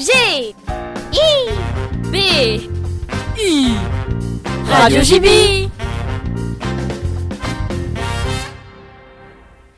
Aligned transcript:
G 0.00 0.12
I 0.14 0.54
B 2.10 2.16
I 3.38 3.68
Radio 4.64 5.02
JB 5.02 5.26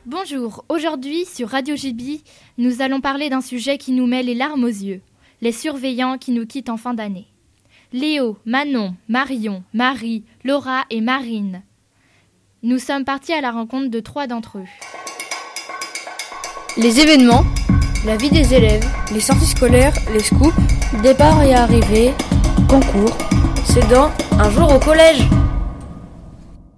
Bonjour, 0.07 0.65
aujourd'hui 0.69 1.25
sur 1.25 1.49
Radio 1.49 1.75
JB, 1.75 2.21
nous 2.57 2.83
allons 2.83 3.01
parler 3.01 3.31
d'un 3.31 3.41
sujet 3.41 3.79
qui 3.79 3.91
nous 3.91 4.07
met 4.07 4.23
les 4.23 4.37
larmes 4.37 4.63
aux 4.63 4.69
yeux, 4.69 5.01
les 5.41 5.51
surveillants 5.51 6.19
qui 6.19 6.31
nous 6.31 6.47
quittent 6.47 6.71
en 6.71 6.77
fin 6.77 6.95
d'année. 6.95 7.27
Léo, 7.93 8.37
Manon, 8.45 8.95
Marion, 9.09 9.65
Marie, 9.75 10.23
Laura 10.45 10.85
et 10.91 11.01
Marine. 11.01 11.65
Nous 12.63 12.79
sommes 12.79 13.05
partis 13.05 13.33
à 13.33 13.41
la 13.41 13.51
rencontre 13.51 13.91
de 13.91 13.99
trois 13.99 14.29
d'entre 14.29 14.59
eux. 14.59 14.69
Les 16.77 17.01
événements, 17.01 17.45
la 18.05 18.17
vie 18.17 18.31
des 18.31 18.53
élèves, 18.55 18.85
les 19.13 19.21
sorties 19.21 19.47
scolaires, 19.47 19.93
les 20.13 20.21
scoops, 20.21 20.55
départ 21.03 21.43
et 21.43 21.55
arrivée, 21.55 22.13
concours. 22.69 23.17
C'est 23.65 23.87
dans 23.89 24.11
Un 24.39 24.51
jour 24.51 24.75
au 24.75 24.79
collège. 24.79 25.23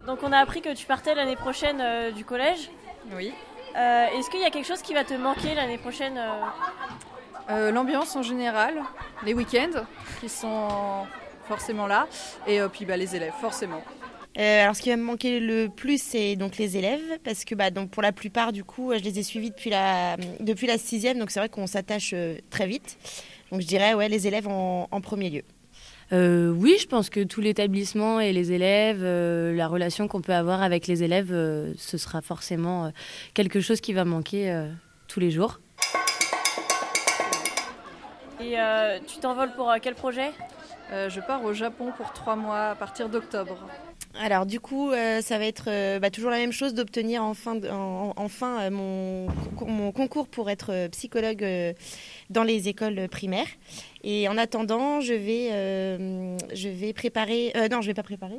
Donc 0.07 0.19
on 0.23 0.33
a 0.33 0.39
appris 0.39 0.61
que 0.61 0.75
tu 0.75 0.87
partais 0.87 1.15
l'année 1.15 1.37
prochaine 1.37 1.81
euh, 1.81 2.11
du 2.11 2.25
collège. 2.25 2.71
Oui. 3.17 3.33
Euh, 3.77 4.07
Est-ce 4.19 4.29
qu'il 4.31 4.41
y 4.41 4.45
a 4.45 4.51
quelque 4.51 4.67
chose 4.67 4.83
qui 4.83 4.93
va 4.93 5.05
te 5.05 5.15
manquer 5.15 5.55
l'année 5.55 5.79
prochaine 5.79 6.19
euh? 6.19 7.51
Euh, 7.51 7.70
L'ambiance 7.73 8.15
en 8.17 8.23
général, 8.23 8.75
les 9.25 9.34
week-ends 9.34 9.83
qui 10.20 10.29
sont 10.29 11.06
forcément 11.48 11.87
là, 11.87 12.06
et 12.47 12.61
euh, 12.61 12.69
puis 12.69 12.84
bah, 12.84 12.97
les 12.97 13.17
élèves, 13.17 13.33
forcément. 13.41 13.83
Euh, 14.37 14.62
alors, 14.62 14.74
ce 14.74 14.83
qui 14.83 14.91
va 14.91 14.97
me 14.97 15.05
manquer 15.05 15.38
le 15.38 15.69
plus, 15.69 16.02
c'est 16.02 16.34
donc 16.34 16.59
les 16.59 16.77
élèves, 16.77 17.01
parce 17.23 17.45
que 17.45 17.55
bah, 17.55 17.70
donc 17.70 17.91
pour 17.91 18.02
la 18.02 18.11
plupart, 18.11 18.52
du 18.52 18.65
coup, 18.65 18.92
je 18.92 18.98
les 18.98 19.19
ai 19.19 19.23
suivis 19.23 19.51
depuis 19.51 19.70
la 19.70 20.16
depuis 20.41 20.66
la 20.66 20.77
sixième, 20.77 21.19
donc 21.19 21.30
c'est 21.30 21.38
vrai 21.38 21.48
qu'on 21.48 21.69
s'attache 21.69 22.11
euh, 22.15 22.37
très 22.51 22.66
vite. 22.66 22.98
Donc, 23.52 23.61
je 23.61 23.66
dirais 23.66 23.95
ouais, 23.95 24.09
les 24.09 24.27
élèves 24.27 24.48
en, 24.48 24.89
en 24.91 25.01
premier 25.01 25.30
lieu. 25.30 25.42
Euh, 26.12 26.51
oui, 26.51 26.77
je 26.80 26.87
pense 26.87 27.09
que 27.11 27.20
tout 27.22 27.41
l'établissement 27.41 28.20
et 28.20 28.33
les 28.33 28.53
élèves, 28.53 29.00
euh, 29.03 29.55
la 29.55 29.69
relation 29.69 30.06
qu'on 30.09 30.20
peut 30.20 30.34
avoir 30.34 30.62
avec 30.62 30.87
les 30.87 31.03
élèves, 31.03 31.33
euh, 31.33 31.72
ce 31.78 31.97
sera 31.97 32.20
forcément 32.20 32.87
euh, 32.87 32.89
quelque 33.33 33.61
chose 33.61 33.81
qui 33.81 33.92
va 33.92 34.05
manquer 34.05 34.50
euh, 34.50 34.69
tous 35.09 35.20
les 35.20 35.31
jours. 35.31 35.61
Et 38.41 38.59
euh, 38.59 38.98
tu 39.06 39.19
t'envoles 39.19 39.53
pour 39.55 39.70
euh, 39.70 39.77
quel 39.81 39.94
projet? 39.94 40.31
Euh, 40.92 41.09
je 41.09 41.20
pars 41.20 41.42
au 41.42 41.55
Japon 41.55 41.92
pour 41.97 42.12
trois 42.12 42.37
mois 42.37 42.70
à 42.70 42.75
partir 42.75 43.09
d'octobre. 43.09 43.56
Alors, 44.20 44.47
du 44.47 44.61
coup, 44.61 44.91
euh, 44.91 45.20
ça 45.20 45.39
va 45.39 45.47
être 45.47 45.65
euh, 45.69 45.98
bah, 45.98 46.11
toujours 46.11 46.31
la 46.31 46.37
même 46.37 46.53
chose 46.53 46.73
d'obtenir 46.75 47.23
enfin, 47.23 47.57
euh, 47.65 48.71
mon, 48.71 49.93
concours 49.93 50.29
pour 50.29 50.51
être 50.51 50.89
psychologue 50.89 51.45
dans 52.31 52.45
les 52.45 52.69
écoles 52.69 53.09
primaires. 53.09 53.48
Et 54.05 54.29
en 54.29 54.39
attendant, 54.39 55.01
je 55.01 55.15
vais, 55.15 56.93
préparer. 56.93 57.53
non, 57.71 57.81
je 57.81 57.87
vais 57.89 57.95
pas 57.95 58.03
préparer. 58.03 58.39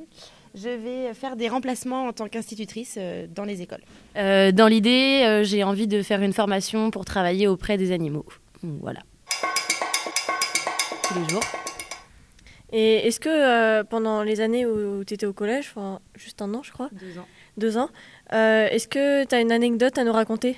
Je 0.53 0.69
vais 0.69 1.13
faire 1.13 1.35
des 1.35 1.49
remplacements 1.49 2.07
en 2.07 2.13
tant 2.13 2.29
qu'institutrice 2.29 2.97
dans 3.35 3.43
les 3.43 3.61
écoles. 3.61 3.83
Dans 4.15 4.67
l'idée, 4.67 5.41
j'ai 5.43 5.63
envie 5.63 5.87
de 5.87 6.01
faire 6.01 6.21
une 6.21 6.33
formation 6.33 6.91
pour 6.91 7.03
travailler 7.03 7.47
auprès 7.47 7.77
des 7.77 7.91
animaux. 7.91 8.25
Voilà. 8.63 9.01
Tous 11.03 11.19
les 11.19 11.29
jours. 11.29 11.43
Et 12.77 13.07
est-ce 13.07 13.21
que 13.21 13.29
euh, 13.29 13.85
pendant 13.85 14.21
les 14.21 14.41
années 14.41 14.65
où 14.65 15.05
tu 15.05 15.13
étais 15.13 15.25
au 15.25 15.31
collège, 15.31 15.71
enfin, 15.73 16.01
juste 16.17 16.41
un 16.41 16.53
an 16.53 16.61
je 16.61 16.73
crois, 16.73 16.89
Deux 16.91 17.17
ans. 17.17 17.25
deux 17.55 17.77
ans, 17.77 17.89
euh, 18.33 18.67
est-ce 18.67 18.89
que 18.89 19.23
tu 19.23 19.33
as 19.33 19.39
une 19.39 19.53
anecdote 19.53 19.97
à 19.97 20.03
nous 20.03 20.11
raconter? 20.11 20.57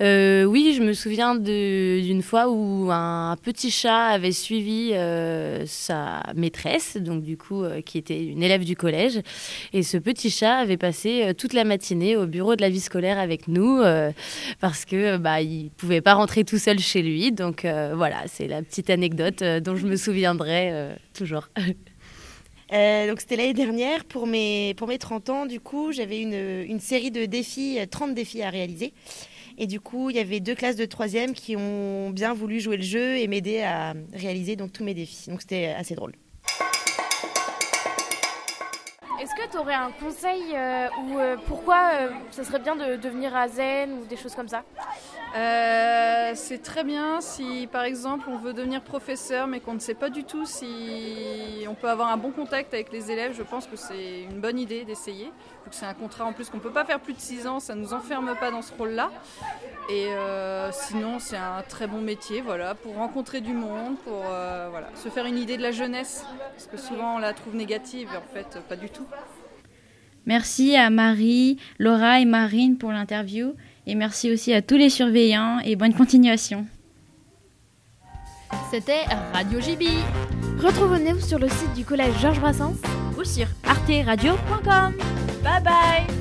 Euh, 0.00 0.44
oui, 0.44 0.72
je 0.74 0.82
me 0.82 0.94
souviens 0.94 1.34
d'une 1.34 2.22
fois 2.22 2.48
où 2.48 2.90
un 2.90 3.36
petit 3.42 3.70
chat 3.70 4.06
avait 4.06 4.32
suivi 4.32 4.92
euh, 4.94 5.64
sa 5.66 6.22
maîtresse, 6.34 6.96
donc 6.96 7.22
du 7.22 7.36
coup, 7.36 7.62
euh, 7.62 7.82
qui 7.82 7.98
était 7.98 8.24
une 8.24 8.42
élève 8.42 8.64
du 8.64 8.76
collège. 8.76 9.20
Et 9.74 9.82
ce 9.82 9.98
petit 9.98 10.30
chat 10.30 10.56
avait 10.56 10.78
passé 10.78 11.32
toute 11.36 11.52
la 11.52 11.64
matinée 11.64 12.16
au 12.16 12.26
bureau 12.26 12.56
de 12.56 12.62
la 12.62 12.70
vie 12.70 12.80
scolaire 12.80 13.18
avec 13.18 13.46
nous 13.46 13.80
parce 14.60 14.84
que 14.84 15.16
bah, 15.16 15.42
il 15.42 15.70
pouvait 15.70 16.00
pas 16.00 16.14
rentrer 16.14 16.44
tout 16.44 16.58
seul 16.58 16.78
chez 16.78 17.02
lui. 17.02 17.32
Donc 17.32 17.62
voilà, 17.62 18.22
c'est 18.26 18.48
la 18.48 18.62
petite 18.62 18.90
anecdote 18.90 19.42
dont 19.42 19.76
je 19.76 19.86
me 19.86 19.96
souviendrai 19.96 20.94
toujours. 21.14 21.48
Donc 22.70 23.20
c'était 23.20 23.36
l'année 23.36 23.54
dernière 23.54 24.04
pour 24.04 24.26
mes, 24.26 24.74
pour 24.74 24.86
mes 24.86 24.98
30 24.98 25.30
ans. 25.30 25.46
Du 25.46 25.58
coup, 25.58 25.90
j'avais 25.90 26.20
une, 26.20 26.64
une 26.68 26.78
série 26.78 27.10
de 27.10 27.26
défis, 27.26 27.78
euh, 27.80 27.86
30 27.90 28.14
défis 28.14 28.42
à 28.42 28.50
réaliser. 28.50 28.92
Et 29.62 29.66
du 29.66 29.78
coup, 29.78 30.08
il 30.08 30.16
y 30.16 30.18
avait 30.18 30.40
deux 30.40 30.54
classes 30.54 30.76
de 30.76 30.86
troisième 30.86 31.34
qui 31.34 31.54
ont 31.54 32.08
bien 32.08 32.32
voulu 32.32 32.60
jouer 32.60 32.78
le 32.78 32.82
jeu 32.82 33.18
et 33.18 33.26
m'aider 33.28 33.60
à 33.60 33.92
réaliser 34.14 34.56
donc 34.56 34.72
tous 34.72 34.82
mes 34.82 34.94
défis. 34.94 35.28
Donc 35.28 35.42
c'était 35.42 35.66
assez 35.66 35.94
drôle. 35.94 36.14
Est-ce 39.20 39.34
que 39.34 39.50
tu 39.50 39.58
aurais 39.58 39.74
un 39.74 39.90
conseil 39.90 40.42
euh, 40.54 40.88
ou 41.04 41.18
euh, 41.18 41.36
pourquoi 41.46 41.90
euh, 41.92 42.08
ça 42.30 42.42
serait 42.42 42.58
bien 42.58 42.74
de 42.74 42.96
devenir 42.96 43.36
à 43.36 43.48
Zen 43.48 43.92
ou 43.92 44.06
des 44.06 44.16
choses 44.16 44.34
comme 44.34 44.48
ça? 44.48 44.62
Euh, 45.36 46.32
c'est 46.34 46.62
très 46.62 46.84
bien 46.84 47.20
si 47.20 47.68
par 47.70 47.82
exemple 47.84 48.28
on 48.30 48.38
veut 48.38 48.54
devenir 48.54 48.80
professeur 48.80 49.46
mais 49.46 49.60
qu'on 49.60 49.74
ne 49.74 49.78
sait 49.78 49.94
pas 49.94 50.08
du 50.08 50.24
tout 50.24 50.44
si 50.46 51.66
on 51.68 51.74
peut 51.74 51.88
avoir 51.90 52.08
un 52.08 52.16
bon 52.16 52.30
contact 52.30 52.72
avec 52.72 52.90
les 52.92 53.10
élèves, 53.10 53.34
je 53.36 53.42
pense 53.42 53.66
que 53.66 53.76
c'est 53.76 54.22
une 54.22 54.40
bonne 54.40 54.58
idée 54.58 54.84
d'essayer. 54.84 55.30
C'est 55.70 55.86
un 55.86 55.94
contrat 55.94 56.24
en 56.24 56.32
plus 56.32 56.48
qu'on 56.48 56.56
ne 56.56 56.62
peut 56.62 56.72
pas 56.72 56.86
faire 56.86 56.98
plus 56.98 57.12
de 57.12 57.20
6 57.20 57.46
ans, 57.46 57.60
ça 57.60 57.74
ne 57.74 57.82
nous 57.82 57.92
enferme 57.92 58.34
pas 58.40 58.50
dans 58.50 58.62
ce 58.62 58.72
rôle-là. 58.74 59.10
Et 59.88 60.08
sinon 60.72 61.18
c'est 61.20 61.36
un 61.36 61.62
très 61.68 61.86
bon 61.86 62.00
métier 62.00 62.40
voilà, 62.40 62.74
pour 62.74 62.96
rencontrer 62.96 63.40
du 63.40 63.52
monde, 63.52 63.96
pour 63.98 64.22
voilà, 64.22 64.88
se 64.96 65.08
faire 65.10 65.26
une 65.26 65.38
idée 65.38 65.56
de 65.56 65.62
la 65.62 65.70
jeunesse. 65.70 66.24
Parce 66.52 66.66
que 66.66 66.76
souvent 66.76 67.16
on 67.16 67.18
la 67.18 67.34
trouve 67.34 67.54
négative 67.54 68.08
et 68.12 68.16
en 68.16 68.34
fait 68.34 68.58
pas 68.68 68.76
du 68.76 68.90
tout. 68.90 69.06
Merci 70.26 70.76
à 70.76 70.90
Marie, 70.90 71.58
Laura 71.78 72.20
et 72.20 72.24
Marine 72.24 72.78
pour 72.78 72.92
l'interview. 72.92 73.54
Et 73.86 73.94
merci 73.94 74.30
aussi 74.30 74.52
à 74.52 74.62
tous 74.62 74.76
les 74.76 74.90
surveillants 74.90 75.58
et 75.64 75.76
bonne 75.76 75.94
continuation. 75.94 76.66
C'était 78.70 79.04
Radio 79.32 79.60
JB. 79.60 79.84
Retrouvez-nous 80.62 81.20
sur 81.20 81.38
le 81.38 81.48
site 81.48 81.72
du 81.74 81.84
collège 81.84 82.18
Georges 82.20 82.40
Brassens 82.40 82.76
ou 83.18 83.24
sur 83.24 83.46
arteradio.com. 83.64 84.94
Bye 85.42 85.62
bye 85.62 86.19